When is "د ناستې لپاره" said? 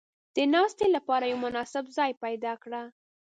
0.35-1.25